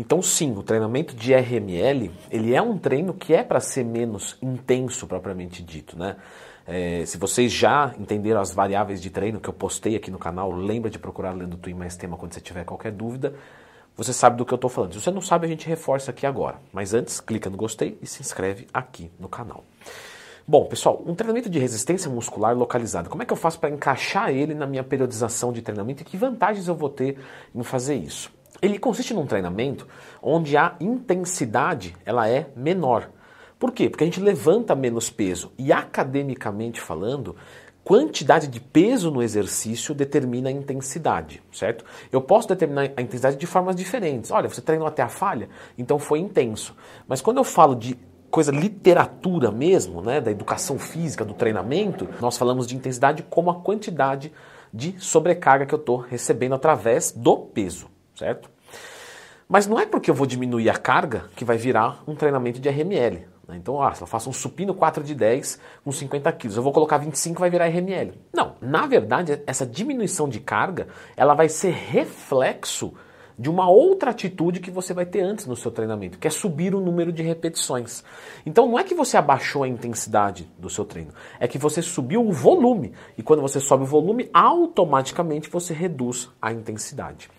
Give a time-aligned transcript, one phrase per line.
[0.00, 4.38] Então, sim, o treinamento de RML, ele é um treino que é para ser menos
[4.40, 6.14] intenso, propriamente dito, né?
[6.64, 10.52] É, se vocês já entenderam as variáveis de treino que eu postei aqui no canal,
[10.52, 13.34] lembra de procurar lendo Twin Mais Tema quando você tiver qualquer dúvida.
[13.96, 14.92] Você sabe do que eu estou falando.
[14.92, 16.60] Se você não sabe, a gente reforça aqui agora.
[16.72, 19.64] Mas antes, clica no gostei e se inscreve aqui no canal.
[20.46, 24.30] Bom, pessoal, um treinamento de resistência muscular localizado, como é que eu faço para encaixar
[24.30, 27.18] ele na minha periodização de treinamento e que vantagens eu vou ter
[27.52, 28.37] em fazer isso?
[28.60, 29.86] Ele consiste num treinamento
[30.22, 33.10] onde a intensidade ela é menor.
[33.58, 33.88] Por quê?
[33.88, 37.36] Porque a gente levanta menos peso e academicamente falando,
[37.84, 41.84] quantidade de peso no exercício determina a intensidade, certo?
[42.12, 44.30] Eu posso determinar a intensidade de formas diferentes.
[44.30, 46.76] Olha, você treinou até a falha, então foi intenso.
[47.06, 47.98] Mas quando eu falo de
[48.30, 53.60] coisa literatura mesmo, né, da educação física, do treinamento, nós falamos de intensidade como a
[53.60, 54.32] quantidade
[54.72, 57.88] de sobrecarga que eu estou recebendo através do peso,
[58.18, 58.50] certo?
[59.48, 62.68] Mas não é porque eu vou diminuir a carga que vai virar um treinamento de
[62.68, 63.26] RML.
[63.48, 63.56] Né?
[63.56, 66.72] Então, ah, se eu faço um supino 4 de 10 com 50 quilos, eu vou
[66.72, 68.12] colocar 25 vai virar RML.
[68.32, 72.92] Não, na verdade, essa diminuição de carga, ela vai ser reflexo
[73.38, 76.74] de uma outra atitude que você vai ter antes no seu treinamento, que é subir
[76.74, 78.02] o número de repetições.
[78.44, 82.26] Então não é que você abaixou a intensidade do seu treino, é que você subiu
[82.26, 82.92] o volume.
[83.16, 87.30] E quando você sobe o volume, automaticamente você reduz a intensidade.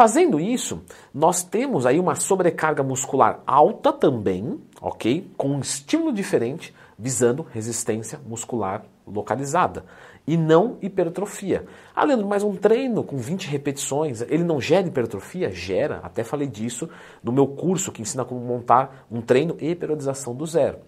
[0.00, 0.80] Fazendo isso,
[1.12, 5.30] nós temos aí uma sobrecarga muscular alta também, ok?
[5.36, 9.84] Com um estímulo diferente, visando resistência muscular localizada
[10.26, 11.66] e não hipertrofia.
[11.94, 15.50] Ah, Leandro, mas um treino com 20 repetições, ele não gera hipertrofia?
[15.52, 16.88] Gera, até falei disso
[17.22, 20.78] no meu curso que ensina como montar um treino e periodização do zero.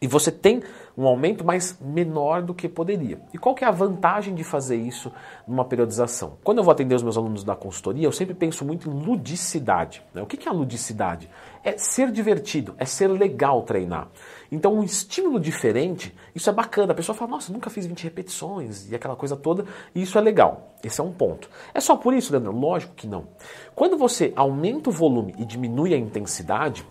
[0.00, 0.60] E você tem
[0.96, 3.20] um aumento, mas menor do que poderia.
[3.32, 5.12] E qual que é a vantagem de fazer isso
[5.46, 6.38] numa periodização?
[6.44, 10.02] Quando eu vou atender os meus alunos da consultoria, eu sempre penso muito em ludicidade.
[10.14, 10.22] Né?
[10.22, 11.28] O que é a ludicidade?
[11.64, 14.08] É ser divertido, é ser legal treinar.
[14.52, 16.92] Então, um estímulo diferente, isso é bacana.
[16.92, 20.20] A pessoa fala, nossa, nunca fiz 20 repetições e aquela coisa toda, e isso é
[20.20, 20.74] legal.
[20.82, 21.48] Esse é um ponto.
[21.72, 22.52] É só por isso, Leandro?
[22.52, 23.26] Lógico que não.
[23.74, 26.86] Quando você aumenta o volume e diminui a intensidade,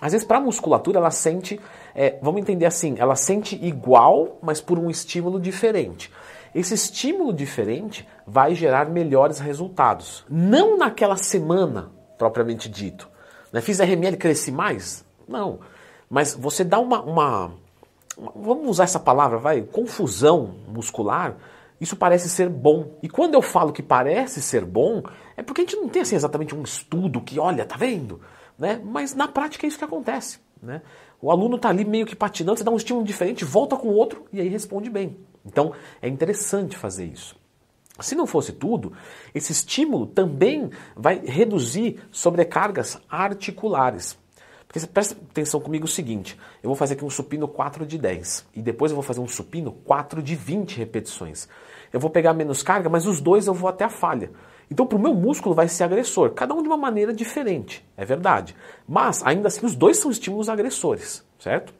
[0.00, 1.60] às vezes, para a musculatura, ela sente,
[1.94, 6.12] é, vamos entender assim, ela sente igual, mas por um estímulo diferente.
[6.54, 10.24] Esse estímulo diferente vai gerar melhores resultados.
[10.28, 13.08] Não naquela semana, propriamente dito.
[13.52, 13.60] Né?
[13.60, 15.04] Fiz RML cresci mais?
[15.26, 15.60] Não.
[16.08, 17.52] Mas você dá uma, uma,
[18.16, 19.62] uma, Vamos usar essa palavra, vai?
[19.62, 21.36] Confusão muscular.
[21.80, 22.98] Isso parece ser bom.
[23.02, 25.02] E quando eu falo que parece ser bom,
[25.36, 28.20] é porque a gente não tem assim, exatamente um estudo que, olha, tá vendo?
[28.58, 28.80] Né?
[28.84, 30.40] Mas na prática é isso que acontece.
[30.62, 30.82] Né?
[31.20, 34.26] O aluno está ali meio que patinando, você dá um estímulo diferente, volta com outro
[34.32, 35.16] e aí responde bem.
[35.44, 37.36] Então é interessante fazer isso.
[38.00, 38.92] Se não fosse tudo,
[39.34, 44.16] esse estímulo também vai reduzir sobrecargas articulares.
[44.68, 48.46] Porque presta atenção comigo o seguinte: eu vou fazer aqui um supino 4 de 10
[48.54, 51.48] e depois eu vou fazer um supino 4 de 20 repetições.
[51.92, 54.30] Eu vou pegar menos carga, mas os dois eu vou até a falha.
[54.70, 58.04] Então, para o meu músculo vai ser agressor, cada um de uma maneira diferente, é
[58.04, 58.54] verdade.
[58.86, 61.72] Mas, ainda assim, os dois são estímulos agressores, certo?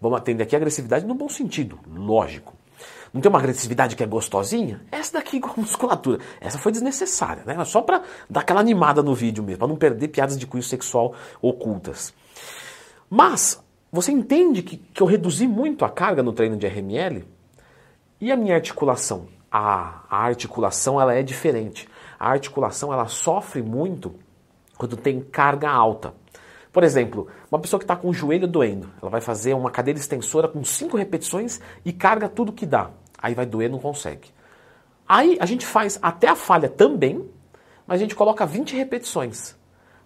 [0.00, 2.54] Vamos atender aqui a agressividade no bom sentido, lógico.
[3.12, 4.82] Não tem uma agressividade que é gostosinha?
[4.92, 6.20] Essa daqui com a musculatura.
[6.40, 7.64] Essa foi desnecessária, né?
[7.64, 11.14] Só para dar aquela animada no vídeo mesmo, para não perder piadas de cunho sexual
[11.40, 12.12] ocultas.
[13.08, 17.24] Mas, você entende que, que eu reduzi muito a carga no treino de RML?
[18.20, 19.28] E a minha articulação?
[19.58, 24.14] A, a articulação ela é diferente a articulação ela sofre muito
[24.76, 26.14] quando tem carga alta.
[26.72, 29.98] Por exemplo, uma pessoa que está com o joelho doendo, ela vai fazer uma cadeira
[29.98, 32.90] extensora com 5 repetições e carga tudo que dá.
[33.18, 34.28] Aí vai doer, não consegue.
[35.08, 37.26] Aí a gente faz até a falha também,
[37.86, 39.56] mas a gente coloca 20 repetições.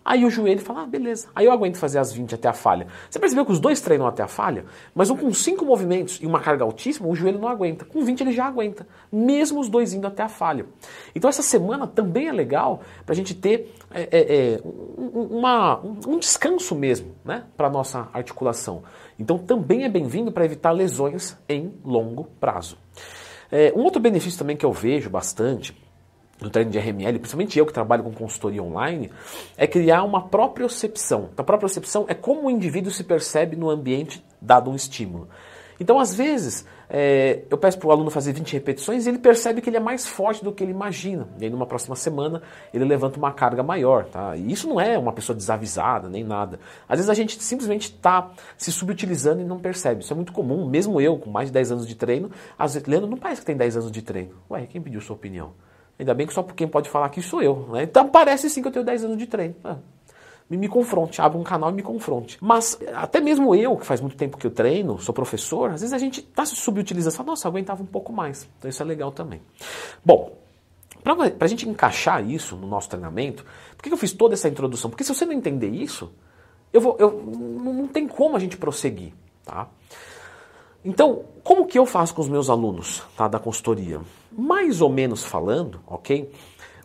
[0.04, 1.28] Aí o joelho fala, ah, beleza.
[1.34, 2.86] Aí eu aguento fazer as 20 até a falha.
[3.08, 4.64] Você percebeu que os dois treinam até a falha?
[4.94, 7.84] Mas um com 5 movimentos e uma carga altíssima, o joelho não aguenta.
[7.84, 8.86] Com 20 ele já aguenta.
[9.12, 10.64] Mesmo os dois indo até a falha.
[11.14, 14.60] Então essa semana também é legal para a gente ter é, é, é,
[14.96, 18.82] uma, um descanso mesmo né, para nossa articulação.
[19.18, 22.78] Então também é bem-vindo para evitar lesões em longo prazo.
[23.52, 25.76] É, um outro benefício também que eu vejo bastante
[26.40, 29.10] no treino de RML, principalmente eu que trabalho com consultoria online,
[29.56, 31.30] é criar uma propriocepção.
[31.36, 35.28] A propriocepção é como o indivíduo se percebe no ambiente dado um estímulo.
[35.80, 39.62] Então, às vezes, é, eu peço para o aluno fazer 20 repetições e ele percebe
[39.62, 41.26] que ele é mais forte do que ele imagina.
[41.40, 42.42] E aí, numa próxima semana,
[42.74, 44.04] ele levanta uma carga maior.
[44.04, 44.36] Tá?
[44.36, 46.60] E isso não é uma pessoa desavisada, nem nada.
[46.86, 50.02] Às vezes a gente simplesmente está se subutilizando e não percebe.
[50.02, 50.68] Isso é muito comum.
[50.68, 53.46] Mesmo eu, com mais de 10 anos de treino, às vezes, Leandro, não parece que
[53.46, 54.34] tem 10 anos de treino.
[54.50, 55.52] Ué, quem pediu sua opinião?
[56.00, 57.68] Ainda bem que só quem pode falar aqui sou eu.
[57.70, 57.82] Né?
[57.82, 59.54] Então parece sim que eu tenho 10 anos de treino.
[59.62, 59.76] Ah.
[60.48, 62.38] me, me confronte, abra um canal e me confronte.
[62.40, 65.92] Mas até mesmo eu, que faz muito tempo que eu treino, sou professor, às vezes
[65.92, 68.48] a gente está se subutilizando, nossa, eu aguentava um pouco mais.
[68.58, 69.42] Então isso é legal também.
[70.02, 70.38] Bom,
[71.02, 73.44] para a gente encaixar isso no nosso treinamento,
[73.76, 74.88] por que eu fiz toda essa introdução?
[74.88, 76.10] Porque se você não entender isso,
[76.72, 79.12] eu vou, eu, não tem como a gente prosseguir.
[79.44, 79.68] Tá?
[80.84, 84.00] Então, como que eu faço com os meus alunos tá, da consultoria?
[84.32, 86.32] Mais ou menos falando, ok?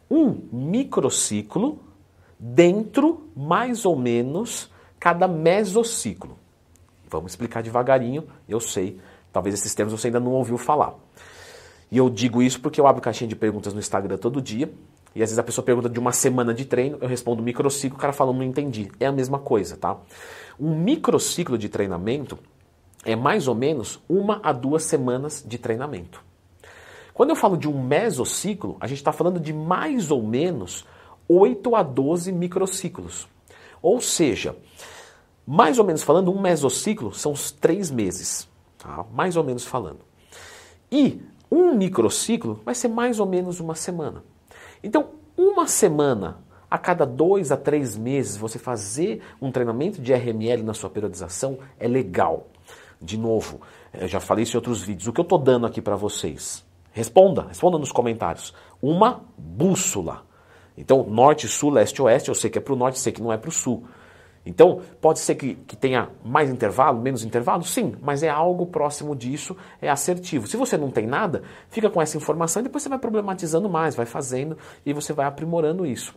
[0.10, 1.80] Um microciclo
[2.38, 4.70] dentro, mais ou menos,
[5.00, 6.38] cada mesociclo.
[7.10, 9.00] Vamos explicar devagarinho, eu sei,
[9.32, 10.96] talvez esses termos você ainda não ouviu falar.
[11.90, 14.74] E eu digo isso porque eu abro caixinha de perguntas no Instagram todo dia,
[15.16, 18.02] e às vezes a pessoa pergunta de uma semana de treino, eu respondo microciclo, o
[18.02, 18.92] cara fala, não entendi.
[19.00, 19.98] É a mesma coisa, tá?
[20.60, 22.38] Um microciclo de treinamento
[23.06, 26.24] é mais ou menos uma a duas semanas de treinamento.
[27.14, 30.86] Quando eu falo de um mesociclo, a gente está falando de mais ou menos
[31.30, 33.28] 8 a 12 microciclos.
[33.82, 34.56] Ou seja,
[35.48, 38.50] mais ou menos falando, um mesociclo são os três meses.
[38.78, 39.06] Tá?
[39.14, 40.00] Mais ou menos falando.
[40.92, 44.24] E um microciclo vai ser mais ou menos uma semana.
[44.84, 50.64] Então, uma semana a cada dois a três meses você fazer um treinamento de RML
[50.64, 52.48] na sua periodização é legal.
[53.02, 53.62] De novo,
[53.94, 55.08] eu já falei isso em outros vídeos.
[55.08, 56.66] O que eu estou dando aqui para vocês?
[56.92, 58.54] Responda, responda nos comentários.
[58.82, 60.24] Uma bússola.
[60.78, 63.32] Então, norte, sul, leste, oeste, eu sei que é para o norte, sei que não
[63.32, 63.86] é para o sul.
[64.46, 67.64] Então, pode ser que, que tenha mais intervalo, menos intervalo?
[67.64, 70.48] Sim, mas é algo próximo disso, é assertivo.
[70.48, 73.96] Se você não tem nada, fica com essa informação e depois você vai problematizando mais,
[73.96, 74.56] vai fazendo
[74.86, 76.14] e você vai aprimorando isso.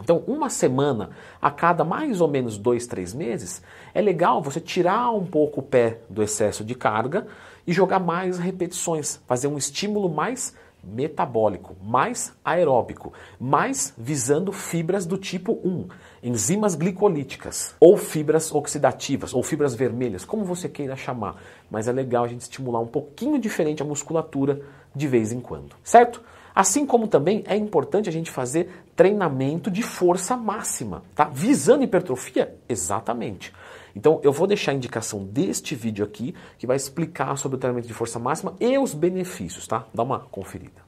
[0.00, 1.10] Então, uma semana
[1.40, 3.62] a cada mais ou menos dois, três meses,
[3.94, 7.26] é legal você tirar um pouco o pé do excesso de carga
[7.66, 10.54] e jogar mais repetições, fazer um estímulo mais
[10.86, 15.88] metabólico, mais aeróbico, mais visando fibras do tipo 1,
[16.22, 21.42] enzimas glicolíticas, ou fibras oxidativas, ou fibras vermelhas, como você queira chamar.
[21.68, 24.60] Mas é legal a gente estimular um pouquinho diferente a musculatura
[24.94, 26.22] de vez em quando, certo?
[26.56, 31.26] Assim como também é importante a gente fazer treinamento de força máxima, tá?
[31.26, 32.56] Visando hipertrofia?
[32.66, 33.52] Exatamente.
[33.94, 37.86] Então eu vou deixar a indicação deste vídeo aqui que vai explicar sobre o treinamento
[37.86, 39.86] de força máxima e os benefícios, tá?
[39.92, 40.85] Dá uma conferida.